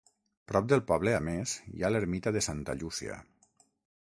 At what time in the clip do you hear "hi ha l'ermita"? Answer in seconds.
1.75-2.35